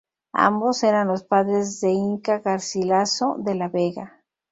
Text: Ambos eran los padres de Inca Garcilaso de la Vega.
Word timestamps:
Ambos 0.33 0.81
eran 0.81 1.09
los 1.09 1.23
padres 1.23 1.79
de 1.79 1.91
Inca 1.91 2.39
Garcilaso 2.39 3.35
de 3.37 3.53
la 3.53 3.67
Vega. 3.67 4.23